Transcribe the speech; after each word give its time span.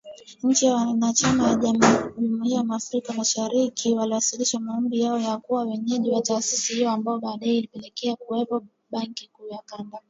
Nchi 0.43 0.69
wanachama 0.69 1.43
wa 1.43 1.55
Jumuiya 1.55 2.55
ya 2.67 2.75
Afrika 2.75 3.13
Mashariki 3.13 3.93
waliwasilisha 3.93 4.59
maombi 4.59 4.99
yao 5.01 5.19
ya 5.19 5.37
kuwa 5.37 5.65
mwenyeji 5.65 6.09
wa 6.11 6.21
taasisi 6.21 6.73
hiyo 6.73 6.91
ambayo 6.91 7.19
baadae 7.19 7.57
itapelekea 7.57 8.15
kuwepo 8.15 8.63
Benki 8.91 9.27
Kuu 9.33 9.47
ya 9.47 9.59
kanda. 9.65 9.99